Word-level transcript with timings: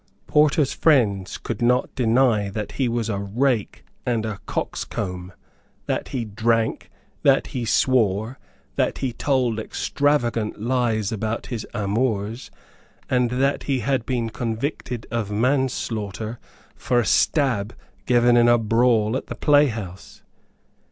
Porter's 0.25 0.73
friends 0.73 1.37
could 1.37 1.61
not 1.61 1.93
deny 1.93 2.49
that 2.49 2.71
he 2.71 2.89
was 2.89 3.07
a 3.07 3.19
rake 3.19 3.85
and 4.03 4.25
a 4.25 4.39
coxcomb, 4.47 5.31
that 5.85 6.07
he 6.07 6.25
drank, 6.25 6.89
that 7.21 7.45
he 7.53 7.65
swore, 7.65 8.39
that 8.77 8.97
he 8.97 9.13
told 9.13 9.59
extravagant 9.59 10.59
lies 10.59 11.11
about 11.11 11.45
his 11.53 11.67
amours, 11.75 12.49
and 13.11 13.29
that 13.29 13.65
he 13.69 13.81
had 13.81 14.03
been 14.03 14.31
convicted 14.31 15.05
of 15.11 15.29
manslaughter 15.29 16.39
for 16.75 16.99
a 16.99 17.05
stab 17.05 17.75
given 18.07 18.35
in 18.35 18.47
a 18.47 18.57
brawl 18.57 19.15
at 19.15 19.27
the 19.27 19.35
playhouse. 19.35 20.23